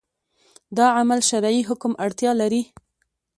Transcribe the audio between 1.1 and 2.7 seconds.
شرعي حکم اړتیا لري